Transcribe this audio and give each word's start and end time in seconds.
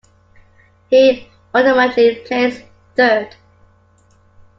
He 0.89 1.29
ultimately 1.53 2.23
placed 2.25 2.63
third. 2.95 3.35